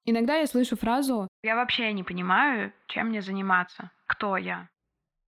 Иногда 0.10 0.38
я 0.38 0.48
слышу 0.48 0.78
фразу 0.78 1.28
«Я 1.44 1.56
вообще 1.56 1.92
не 1.92 2.02
понимаю, 2.02 2.72
чем 2.88 3.10
мне 3.10 3.22
заниматься, 3.22 3.92
кто 4.06 4.38
я». 4.38 4.70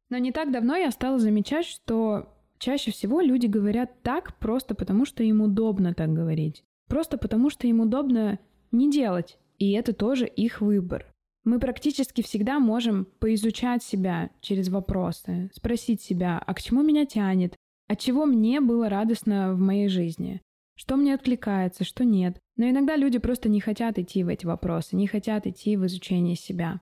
Но 0.10 0.18
не 0.18 0.32
так 0.32 0.54
давно 0.54 0.78
я 0.78 0.90
стала 0.92 1.20
замечать, 1.20 1.66
что 1.66 2.34
чаще 2.60 2.92
всего 2.92 3.20
люди 3.20 3.46
говорят 3.48 4.02
так 4.04 4.38
просто 4.38 4.76
потому, 4.76 5.04
что 5.04 5.22
им 5.22 5.42
удобно 5.42 5.94
так 5.94 6.14
говорить. 6.14 6.64
Просто 6.88 7.18
потому, 7.18 7.50
что 7.50 7.68
им 7.68 7.82
удобно 7.82 8.40
не 8.72 8.90
делать. 8.90 9.38
И 9.58 9.74
это 9.74 9.92
тоже 9.92 10.26
их 10.26 10.62
выбор. 10.62 11.06
Мы 11.44 11.60
практически 11.60 12.22
всегда 12.22 12.60
можем 12.60 13.06
поизучать 13.20 13.84
себя 13.84 14.30
через 14.40 14.70
вопросы, 14.70 15.50
спросить 15.54 16.02
себя, 16.02 16.42
а 16.46 16.54
к 16.54 16.62
чему 16.62 16.84
меня 16.84 17.06
тянет, 17.06 17.58
от 17.90 18.00
чего 18.00 18.26
мне 18.26 18.62
было 18.62 18.88
радостно 18.88 19.54
в 19.54 19.60
моей 19.60 19.90
жизни, 19.90 20.42
что 20.80 20.96
мне 20.96 21.14
откликается, 21.14 21.84
что 21.84 22.06
нет. 22.06 22.40
Но 22.56 22.70
иногда 22.70 22.96
люди 22.96 23.20
просто 23.20 23.50
не 23.50 23.60
хотят 23.60 24.00
идти 24.00 24.24
в 24.24 24.30
эти 24.30 24.46
вопросы, 24.46 24.96
не 24.96 25.08
хотят 25.08 25.46
идти 25.46 25.76
в 25.76 25.86
изучение 25.86 26.38
себя. 26.38 26.80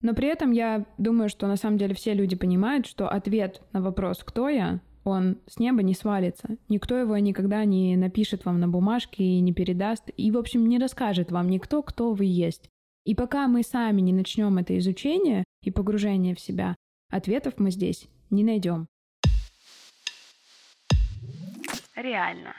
Но 0.00 0.14
при 0.14 0.28
этом 0.28 0.52
я 0.52 0.86
думаю, 0.96 1.28
что 1.28 1.48
на 1.48 1.56
самом 1.56 1.76
деле 1.76 1.92
все 1.92 2.14
люди 2.14 2.36
понимают, 2.36 2.86
что 2.86 3.08
ответ 3.08 3.60
на 3.72 3.82
вопрос 3.82 4.22
«кто 4.24 4.48
я?» 4.48 4.80
он 5.02 5.38
с 5.48 5.58
неба 5.58 5.82
не 5.82 5.92
свалится. 5.92 6.56
Никто 6.68 6.96
его 6.96 7.18
никогда 7.18 7.64
не 7.64 7.96
напишет 7.96 8.44
вам 8.44 8.60
на 8.60 8.68
бумажке 8.68 9.24
и 9.24 9.40
не 9.40 9.52
передаст, 9.52 10.04
и, 10.16 10.30
в 10.30 10.38
общем, 10.38 10.68
не 10.68 10.78
расскажет 10.78 11.32
вам 11.32 11.48
никто, 11.48 11.82
кто 11.82 12.12
вы 12.12 12.26
есть. 12.26 12.70
И 13.04 13.16
пока 13.16 13.48
мы 13.48 13.64
сами 13.64 14.00
не 14.00 14.12
начнем 14.12 14.56
это 14.58 14.78
изучение 14.78 15.42
и 15.64 15.72
погружение 15.72 16.36
в 16.36 16.40
себя, 16.40 16.76
ответов 17.10 17.54
мы 17.56 17.72
здесь 17.72 18.06
не 18.30 18.44
найдем. 18.44 18.86
Реально. 21.96 22.54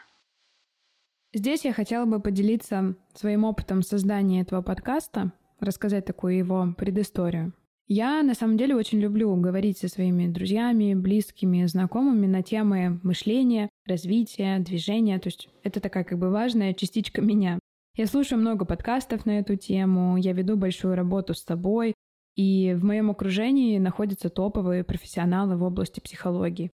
Здесь 1.36 1.66
я 1.66 1.74
хотела 1.74 2.06
бы 2.06 2.20
поделиться 2.20 2.96
своим 3.16 3.44
опытом 3.44 3.82
создания 3.82 4.42
этого 4.42 4.62
подкаста, 4.62 5.32
рассказать 5.60 6.06
такую 6.06 6.38
его 6.38 6.76
предысторию. 6.78 7.54
Я 7.88 8.22
на 8.22 8.36
самом 8.36 8.56
деле 8.56 8.76
очень 8.76 9.00
люблю 9.00 9.36
говорить 9.36 9.80
со 9.80 9.88
своими 9.88 10.28
друзьями, 10.28 10.94
близкими, 10.94 11.66
знакомыми 11.66 12.28
на 12.28 12.44
темы 12.44 13.00
мышления, 13.02 13.70
развития, 13.88 14.60
движения. 14.60 15.18
То 15.18 15.30
есть 15.30 15.50
это 15.64 15.80
такая 15.80 16.04
как 16.04 16.20
бы 16.20 16.30
важная 16.30 16.76
частичка 16.76 17.22
меня. 17.24 17.58
Я 17.98 18.06
слушаю 18.06 18.40
много 18.40 18.64
подкастов 18.66 19.26
на 19.26 19.40
эту 19.40 19.56
тему, 19.56 20.18
я 20.18 20.34
веду 20.34 20.56
большую 20.56 20.94
работу 20.94 21.34
с 21.34 21.44
собой, 21.44 21.96
и 22.36 22.76
в 22.76 22.86
моем 22.86 23.10
окружении 23.10 23.80
находятся 23.80 24.30
топовые 24.30 24.84
профессионалы 24.84 25.58
в 25.58 25.64
области 25.64 26.00
психологии. 26.00 26.70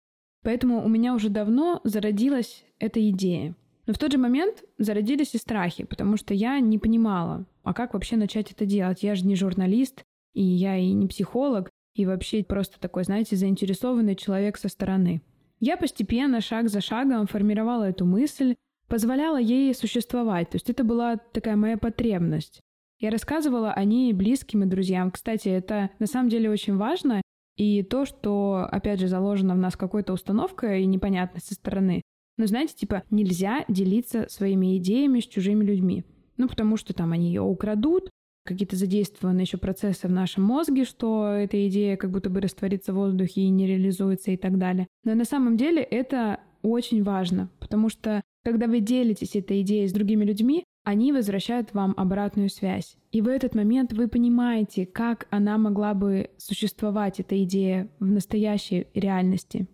Поэтому 0.44 0.82
у 0.82 0.88
меня 0.88 1.14
уже 1.14 1.28
давно 1.28 1.82
зародилась 1.84 2.64
эта 2.80 3.10
идея 3.10 3.54
но 3.88 3.94
в 3.94 3.98
тот 3.98 4.12
же 4.12 4.18
момент 4.18 4.64
зародились 4.78 5.36
и 5.36 5.38
страхи, 5.38 5.84
потому 5.84 6.18
что 6.18 6.34
я 6.34 6.60
не 6.60 6.78
понимала, 6.78 7.46
а 7.64 7.74
как 7.74 7.94
вообще 7.94 8.16
начать 8.16 8.52
это 8.52 8.66
делать? 8.66 9.04
Я 9.04 9.16
же 9.16 9.26
не 9.26 9.36
журналист, 9.36 10.04
и 10.34 10.44
я 10.44 10.78
и 10.78 10.92
не 10.92 11.08
психолог, 11.08 11.70
и 11.96 12.06
вообще 12.06 12.44
просто 12.44 12.80
такой, 12.80 13.04
знаете, 13.04 13.36
заинтересованный 13.36 14.16
человек 14.16 14.58
со 14.58 14.68
стороны. 14.68 15.22
Я 15.60 15.78
постепенно, 15.78 16.42
шаг 16.42 16.70
за 16.70 16.82
шагом 16.82 17.28
формировала 17.28 17.86
эту 17.86 18.06
мысль, 18.06 18.56
позволяла 18.88 19.40
ей 19.40 19.74
существовать. 19.74 20.50
То 20.50 20.58
есть 20.58 20.70
это 20.70 20.84
была 20.84 21.18
такая 21.18 21.56
моя 21.56 21.78
потребность. 21.78 22.60
Я 23.00 23.10
рассказывала 23.10 23.72
о 23.72 23.84
ней 23.84 24.14
близким 24.14 24.64
и 24.64 24.68
друзьям. 24.68 25.12
Кстати, 25.12 25.50
это 25.50 25.90
на 26.00 26.08
самом 26.08 26.30
деле 26.30 26.50
очень 26.50 26.78
важно. 26.78 27.22
И 27.56 27.84
то, 27.84 28.06
что, 28.06 28.68
опять 28.70 29.00
же, 29.00 29.08
заложено 29.08 29.56
в 29.56 29.58
нас 29.58 29.78
какой-то 29.78 30.14
установкой 30.14 30.84
и 30.84 30.86
непонятность 30.86 31.48
со 31.48 31.56
стороны, 31.56 32.02
но 32.38 32.48
знаете, 32.48 32.76
типа, 32.76 33.04
нельзя 33.10 33.66
делиться 33.68 34.28
своими 34.30 34.78
идеями 34.78 35.20
с 35.20 35.28
чужими 35.28 35.64
людьми. 35.64 36.04
Ну, 36.38 36.48
потому 36.48 36.78
что 36.78 36.94
там 36.94 37.14
они 37.14 37.28
ее 37.28 37.42
украдут, 37.42 38.10
какие-то 38.46 38.76
задействованы 38.76 39.42
еще 39.42 39.58
процессы 39.58 40.08
в 40.08 40.12
нашем 40.12 40.44
мозге, 40.44 40.86
что 40.86 41.28
эта 41.28 41.68
идея 41.68 41.98
как 41.98 42.12
будто 42.12 42.30
бы 42.30 42.42
растворится 42.42 42.94
в 42.94 42.98
воздухе 42.98 43.42
и 43.42 43.50
не 43.50 43.68
реализуется 43.68 44.32
и 44.32 44.38
так 44.38 44.58
далее. 44.58 44.88
Но 45.04 45.16
на 45.16 45.26
самом 45.26 45.58
деле 45.58 45.82
это 45.82 46.40
очень 46.62 47.04
важно, 47.04 47.50
потому 47.60 47.90
что 47.90 48.22
когда 48.44 48.68
вы 48.68 48.80
делитесь 48.80 49.36
этой 49.36 49.62
идеей 49.62 49.88
с 49.88 49.94
другими 49.94 50.24
людьми, 50.24 50.64
они 50.84 51.12
возвращают 51.12 51.74
вам 51.74 51.96
обратную 51.98 52.50
связь. 52.50 52.96
И 53.12 53.22
в 53.22 53.28
этот 53.28 53.56
момент 53.56 53.92
вы 53.92 54.08
понимаете, 54.08 54.86
как 54.86 55.28
она 55.32 55.58
могла 55.58 55.96
бы 55.96 56.30
существовать, 56.38 57.20
эта 57.20 57.44
идея, 57.44 57.90
в 58.00 58.06
настоящей 58.06 58.88
реальности. 58.94 59.68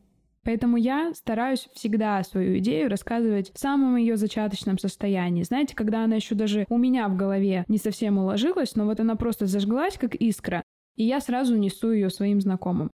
Поэтому 0.43 0.77
я 0.77 1.13
стараюсь 1.13 1.69
всегда 1.73 2.23
свою 2.23 2.57
идею 2.57 2.89
рассказывать 2.89 3.53
в 3.53 3.59
самом 3.59 3.95
ее 3.97 4.17
зачаточном 4.17 4.79
состоянии. 4.79 5.43
Знаете, 5.43 5.75
когда 5.75 6.03
она 6.03 6.15
еще 6.15 6.33
даже 6.33 6.65
у 6.69 6.77
меня 6.77 7.07
в 7.07 7.15
голове 7.15 7.63
не 7.67 7.77
совсем 7.77 8.17
уложилась, 8.17 8.75
но 8.75 8.85
вот 8.85 8.99
она 8.99 9.15
просто 9.15 9.45
зажглась, 9.45 9.97
как 9.97 10.15
искра, 10.15 10.63
и 10.95 11.03
я 11.03 11.19
сразу 11.19 11.55
несу 11.57 11.91
ее 11.91 12.09
своим 12.09 12.41
знакомым. 12.41 12.89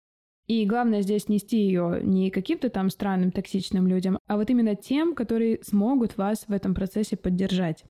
И 0.48 0.66
главное 0.66 1.02
здесь 1.02 1.30
нести 1.30 1.58
ее 1.58 2.00
не 2.04 2.30
каким-то 2.30 2.70
там 2.70 2.90
странным 2.90 3.32
токсичным 3.32 3.88
людям, 3.88 4.20
а 4.28 4.38
вот 4.38 4.50
именно 4.50 4.76
тем, 4.76 5.16
которые 5.16 5.60
смогут 5.64 6.18
вас 6.18 6.46
в 6.48 6.52
этом 6.52 6.74
процессе 6.74 7.16
поддержать. 7.16 7.84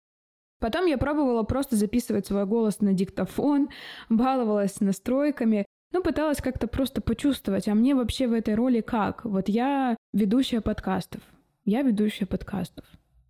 Потом 0.60 0.86
я 0.86 0.98
пробовала 0.98 1.43
просто 1.43 1.75
записывать 1.75 2.27
свой 2.27 2.45
голос 2.45 2.79
на 2.79 2.93
диктофон, 2.93 3.69
баловалась 4.10 4.79
настройками, 4.79 5.65
ну, 5.93 6.01
пыталась 6.01 6.41
как-то 6.41 6.67
просто 6.67 7.01
почувствовать, 7.01 7.67
а 7.67 7.75
мне 7.75 7.93
вообще 7.95 8.27
в 8.27 8.33
этой 8.33 8.55
роли 8.55 8.81
как? 8.81 9.25
Вот 9.25 9.47
я 9.47 9.95
ведущая 10.12 10.59
подкастов. 10.59 11.21
Я 11.65 11.83
ведущая 11.83 12.25
подкастов. 12.25 12.83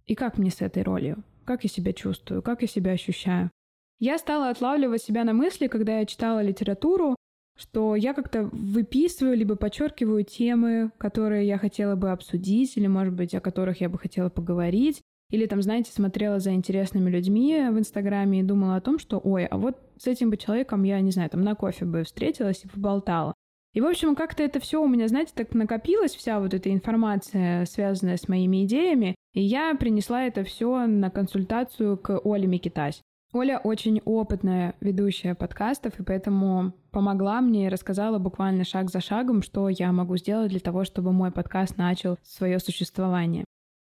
И 0.05 0.15
как 0.15 0.37
мне 0.37 0.49
с 0.49 0.61
этой 0.61 0.81
ролью? 0.81 1.23
Как 1.45 1.63
я 1.63 1.69
себя 1.69 1.91
чувствую? 1.93 2.41
Как 2.41 2.61
я 2.61 2.67
себя 2.67 2.93
ощущаю? 2.93 3.51
Я 3.99 4.17
стала 4.17 4.49
отлавливать 4.49 5.03
себя 5.03 5.23
на 5.25 5.33
мысли, 5.33 5.67
когда 5.67 5.99
я 5.99 6.05
читала 6.05 6.41
литературу, 6.41 7.15
что 7.57 7.95
я 7.95 8.13
как-то 8.13 8.43
выписываю 8.51 9.37
либо 9.37 9.55
подчеркиваю 9.55 10.23
темы, 10.23 10.91
которые 10.97 11.45
я 11.45 11.57
хотела 11.57 11.95
бы 11.95 12.11
обсудить, 12.11 12.77
или, 12.77 12.87
может 12.87 13.13
быть, 13.13 13.35
о 13.35 13.41
которых 13.41 13.81
я 13.81 13.89
бы 13.89 13.99
хотела 13.99 14.29
поговорить. 14.29 15.01
Или 15.29 15.45
там, 15.45 15.61
знаете, 15.61 15.91
смотрела 15.91 16.39
за 16.39 16.51
интересными 16.51 17.09
людьми 17.09 17.55
в 17.71 17.79
Инстаграме 17.79 18.39
и 18.41 18.43
думала 18.43 18.75
о 18.75 18.81
том, 18.81 18.99
что, 18.99 19.19
ой, 19.23 19.45
а 19.45 19.57
вот 19.57 19.77
с 19.97 20.07
этим 20.07 20.29
бы 20.29 20.37
человеком 20.37 20.83
я, 20.83 20.99
не 21.01 21.11
знаю, 21.11 21.29
там 21.29 21.41
на 21.41 21.55
кофе 21.55 21.85
бы 21.85 22.03
встретилась 22.03 22.63
и 22.63 22.67
поболтала. 22.67 23.33
И, 23.73 23.81
в 23.81 23.87
общем, 23.87 24.15
как-то 24.15 24.43
это 24.43 24.59
все 24.59 24.81
у 24.81 24.87
меня, 24.87 25.07
знаете, 25.07 25.31
так 25.33 25.53
накопилось, 25.55 26.13
вся 26.13 26.39
вот 26.39 26.53
эта 26.53 26.71
информация, 26.71 27.65
связанная 27.65 28.17
с 28.17 28.27
моими 28.27 28.65
идеями, 28.65 29.15
и 29.33 29.41
я 29.41 29.73
принесла 29.73 30.25
это 30.25 30.43
все 30.43 30.85
на 30.85 31.09
консультацию 31.09 31.97
к 31.97 32.19
Оле 32.23 32.45
Микитась. 32.45 33.01
Оля 33.33 33.57
очень 33.57 33.99
опытная 34.05 34.75
ведущая 34.79 35.33
подкастов, 35.33 35.99
и 35.99 36.03
поэтому 36.03 36.73
помогла 36.91 37.41
мне 37.41 37.65
и 37.65 37.69
рассказала 37.69 38.19
буквально 38.19 38.63
шаг 38.63 38.91
за 38.91 39.01
шагом, 39.01 39.41
что 39.41 39.69
я 39.69 39.91
могу 39.91 40.17
сделать 40.17 40.51
для 40.51 40.59
того, 40.59 40.83
чтобы 40.83 41.11
мой 41.11 41.31
подкаст 41.31 41.77
начал 41.77 42.19
свое 42.21 42.59
существование. 42.59 43.43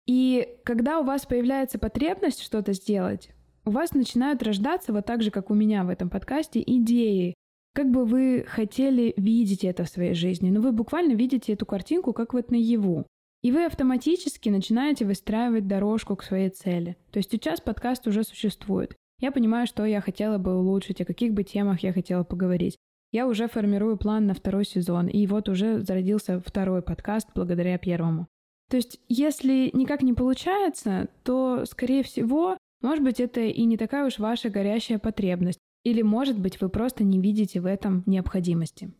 И 0.05 0.47
когда 0.63 0.99
у 0.99 1.03
вас 1.03 1.25
появляется 1.25 1.79
потребность 1.79 2.41
что-то 2.41 2.73
сделать, 2.73 3.29
у 3.65 3.71
вас 3.71 3.93
начинают 3.93 4.43
рождаться, 4.43 4.91
вот 4.91 5.05
так 5.05 5.21
же, 5.21 5.31
как 5.31 5.49
у 5.49 5.53
меня 5.53 5.83
в 5.83 5.89
этом 5.89 6.09
подкасте, 6.09 6.61
идеи, 6.65 7.33
как 7.73 7.89
бы 7.89 8.05
вы 8.05 8.45
хотели 8.47 9.13
видеть 9.17 9.63
это 9.63 9.85
в 9.85 9.89
своей 9.89 10.13
жизни, 10.13 10.49
но 10.49 10.61
вы 10.61 10.71
буквально 10.71 11.13
видите 11.13 11.53
эту 11.53 11.65
картинку 11.65 12.13
как 12.13 12.33
вот 12.33 12.51
наяву. 12.51 13.07
И 13.41 13.51
вы 13.51 13.65
автоматически 13.65 14.49
начинаете 14.49 15.05
выстраивать 15.05 15.67
дорожку 15.67 16.15
к 16.15 16.23
своей 16.23 16.49
цели. 16.49 16.97
То 17.11 17.17
есть 17.17 17.31
сейчас 17.31 17.59
подкаст 17.61 18.07
уже 18.07 18.23
существует. 18.23 18.95
Я 19.19 19.31
понимаю, 19.31 19.67
что 19.67 19.85
я 19.85 20.01
хотела 20.01 20.37
бы 20.37 20.57
улучшить, 20.57 21.01
о 21.01 21.05
каких 21.05 21.33
бы 21.33 21.43
темах 21.43 21.81
я 21.81 21.93
хотела 21.93 22.23
поговорить. 22.23 22.77
Я 23.11 23.27
уже 23.27 23.47
формирую 23.47 23.97
план 23.97 24.27
на 24.27 24.33
второй 24.33 24.65
сезон, 24.65 25.07
и 25.07 25.27
вот 25.27 25.49
уже 25.49 25.81
зародился 25.81 26.41
второй 26.41 26.81
подкаст 26.81 27.29
благодаря 27.35 27.77
первому. 27.77 28.27
То 28.73 28.77
есть, 28.77 28.99
если 29.07 29.69
никак 29.73 30.01
не 30.01 30.13
получается, 30.13 31.07
то, 31.21 31.63
скорее 31.65 32.01
всего, 32.01 32.57
может 32.81 33.03
быть, 33.03 33.19
это 33.19 33.41
и 33.41 33.65
не 33.65 33.77
такая 33.77 34.07
уж 34.07 34.17
ваша 34.17 34.49
горящая 34.49 34.97
потребность. 34.97 35.59
Или, 35.83 36.01
может 36.01 36.39
быть, 36.39 36.59
вы 36.59 36.69
просто 36.69 37.03
не 37.03 37.19
видите 37.21 37.61
в 37.61 37.67
этом 37.67 38.01
необходимости. 38.07 38.91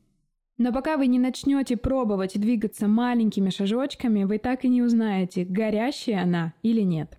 Но 0.60 0.72
пока 0.72 0.96
вы 0.96 1.08
не 1.08 1.18
начнете 1.18 1.76
пробовать 1.76 2.40
двигаться 2.40 2.88
маленькими 2.88 3.50
шажочками, 3.50 4.26
вы 4.26 4.38
так 4.38 4.64
и 4.64 4.70
не 4.70 4.84
узнаете, 4.84 5.44
горящая 5.44 6.22
она 6.22 6.54
или 6.62 6.82
нет. 6.82 7.18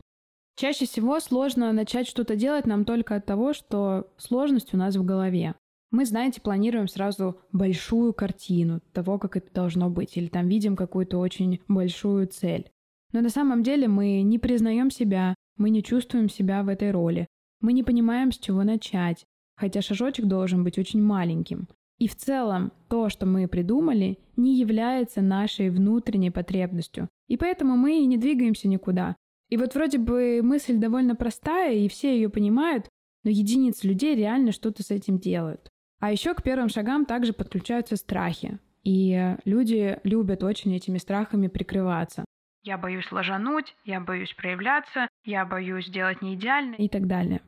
Чаще 0.55 0.87
всего 0.87 1.19
сложно 1.19 1.73
начать 1.73 2.07
что-то 2.07 2.37
делать 2.37 2.67
нам 2.67 2.85
только 2.85 3.17
от 3.17 3.27
того, 3.27 3.53
что 3.53 4.13
сложность 4.17 4.73
у 4.75 4.77
нас 4.77 4.95
в 4.95 5.05
голове. 5.05 5.57
Мы, 5.95 6.07
знаете, 6.07 6.41
планируем 6.41 6.89
сразу 6.89 7.39
большую 7.53 8.13
картину 8.15 8.81
того, 8.93 9.17
как 9.21 9.37
это 9.37 9.55
должно 9.55 9.89
быть, 9.89 10.17
или 10.17 10.27
там 10.27 10.49
видим 10.49 10.75
какую-то 10.75 11.19
очень 11.19 11.61
большую 11.69 12.27
цель. 12.27 12.69
Но 13.13 13.21
на 13.21 13.29
самом 13.29 13.63
деле 13.63 13.87
мы 13.87 14.23
не 14.23 14.41
признаем 14.41 14.91
себя, 14.91 15.37
мы 15.57 15.71
не 15.71 15.85
чувствуем 15.85 16.29
себя 16.29 16.65
в 16.65 16.69
этой 16.69 16.91
роли, 16.91 17.29
мы 17.61 17.73
не 17.73 17.85
понимаем, 17.85 18.33
с 18.33 18.39
чего 18.39 18.65
начать, 18.65 19.25
хотя 19.55 19.83
шажочек 19.83 20.27
должен 20.27 20.65
быть 20.65 20.81
очень 20.81 21.01
маленьким. 21.01 21.69
И 22.01 22.09
в 22.09 22.17
целом 22.17 22.73
то, 22.89 23.09
что 23.09 23.25
мы 23.25 23.47
придумали, 23.47 24.19
не 24.35 24.59
является 24.59 25.23
нашей 25.23 25.71
внутренней 25.71 26.33
потребностью. 26.33 27.09
И 27.29 27.37
поэтому 27.37 27.77
мы 27.77 28.01
и 28.01 28.07
не 28.07 28.17
двигаемся 28.17 28.67
никуда. 28.67 29.15
И 29.49 29.57
вот 29.57 29.77
вроде 29.77 29.99
бы 29.99 30.41
мысль 30.43 30.77
довольно 30.77 31.15
простая, 31.15 31.75
и 31.75 31.87
все 31.87 32.17
ее 32.17 32.31
понимают, 32.31 32.89
но 33.23 33.31
единицы 33.31 33.87
людей 33.87 34.17
реально 34.17 34.51
что-то 34.51 34.83
с 34.83 34.91
этим 34.91 35.21
делают. 35.21 35.71
А 36.05 36.13
еще 36.13 36.35
к 36.35 36.43
первым 36.43 36.69
шагам 36.69 37.07
также 37.07 37.33
подключаются 37.33 37.97
страхи. 37.97 38.59
И 38.83 39.37
люди 39.47 39.99
любят 40.05 40.43
очень 40.43 40.77
этими 40.77 40.99
страхами 40.99 41.47
прикрываться. 41.49 42.27
Я 42.63 42.77
боюсь 42.77 43.11
ложануть, 43.11 43.75
я 43.87 44.01
боюсь 44.01 44.35
проявляться, 44.35 45.09
я 45.25 45.47
боюсь 45.47 45.87
сделать 45.87 46.21
не 46.21 46.35
идеально 46.35 46.75
и 46.75 46.91
так 46.91 47.07
далее. 47.07 47.41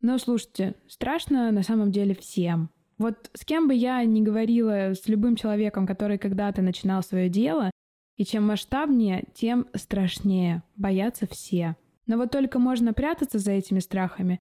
Но 0.00 0.16
слушайте, 0.16 0.76
страшно 0.88 1.52
на 1.52 1.62
самом 1.62 1.90
деле 1.90 2.14
всем. 2.14 2.70
Вот 2.96 3.28
с 3.34 3.44
кем 3.44 3.68
бы 3.68 3.74
я 3.74 4.02
ни 4.06 4.22
говорила, 4.22 4.94
с 4.94 5.06
любым 5.06 5.36
человеком, 5.36 5.86
который 5.86 6.16
когда-то 6.16 6.62
начинал 6.62 7.02
свое 7.02 7.28
дело, 7.28 7.70
и 8.16 8.24
чем 8.24 8.46
масштабнее, 8.46 9.24
тем 9.34 9.66
страшнее. 9.74 10.62
Боятся 10.74 11.26
все. 11.26 11.76
Но 12.06 12.16
вот 12.16 12.30
только 12.30 12.58
можно 12.58 12.94
прятаться 12.94 13.38
за 13.38 13.52
этими 13.52 13.80
страхами, 13.80 14.40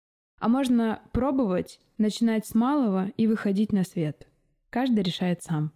а 0.43 0.49
можно 0.49 1.01
пробовать, 1.13 1.79
начинать 1.99 2.45
с 2.45 2.57
малого 2.57 3.13
и 3.17 3.29
выходить 3.29 3.73
на 3.73 3.85
свет. 3.85 4.27
Каждый 4.71 5.05
решает 5.05 5.41
сам. 5.41 5.71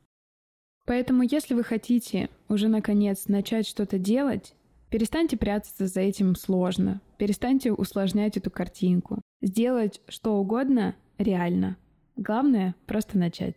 Поэтому, 0.87 1.23
если 1.23 1.55
вы 1.55 1.63
хотите 1.63 2.31
уже 2.49 2.67
наконец 2.67 3.29
начать 3.29 3.69
что-то 3.69 4.01
делать, 4.01 4.57
перестаньте 4.91 5.37
прятаться 5.37 5.87
за 5.87 6.01
этим 6.01 6.35
сложно, 6.35 7.01
перестаньте 7.17 7.73
усложнять 7.73 8.37
эту 8.37 8.51
картинку. 8.51 9.23
Сделать 9.41 10.01
что 10.09 10.35
угодно 10.35 10.97
реально. 11.17 11.77
Главное— 12.17 12.75
просто 12.87 13.19
начать. 13.19 13.55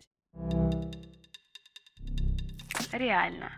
Реально. 2.92 3.50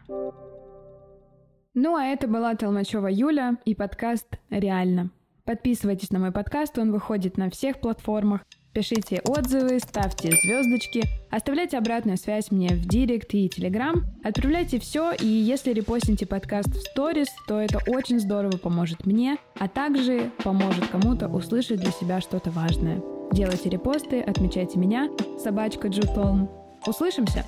Ну 1.74 1.96
а 1.96 2.04
это 2.06 2.28
была 2.28 2.54
Толмачева 2.54 3.08
Юля 3.08 3.58
и 3.66 3.74
подкаст 3.74 4.38
«Реально». 4.48 5.10
Подписывайтесь 5.44 6.10
на 6.10 6.20
мой 6.20 6.30
подкаст, 6.30 6.78
он 6.78 6.92
выходит 6.92 7.36
на 7.36 7.50
всех 7.50 7.80
платформах. 7.80 8.42
Пишите 8.72 9.20
отзывы, 9.26 9.80
ставьте 9.80 10.30
звездочки, 10.30 11.02
оставляйте 11.30 11.76
обратную 11.76 12.16
связь 12.16 12.50
мне 12.50 12.68
в 12.68 12.86
Директ 12.86 13.34
и 13.34 13.48
Телеграм, 13.48 14.06
отправляйте 14.24 14.80
все, 14.80 15.12
и 15.12 15.26
если 15.26 15.74
репостните 15.74 16.24
подкаст 16.24 16.68
в 16.68 16.80
сторис, 16.80 17.28
то 17.46 17.60
это 17.60 17.80
очень 17.86 18.18
здорово 18.18 18.56
поможет 18.56 19.04
мне, 19.04 19.36
а 19.58 19.68
также 19.68 20.30
поможет 20.42 20.86
кому-то 20.86 21.28
услышать 21.28 21.80
для 21.80 21.90
себя 21.90 22.22
что-то 22.22 22.50
важное. 22.50 23.02
Делайте 23.32 23.68
репосты, 23.68 24.22
отмечайте 24.22 24.78
меня, 24.78 25.10
собачка 25.38 25.88
Джутолм. 25.88 26.48
Услышимся! 26.86 27.44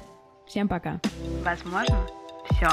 Всем 0.47 0.69
пока! 0.69 1.01
Возможно, 1.43 2.07
все. 2.51 2.69